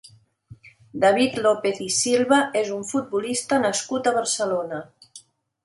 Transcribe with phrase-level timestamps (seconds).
[1.03, 4.85] David López i Silva és un futbolista nascut a Barcelona.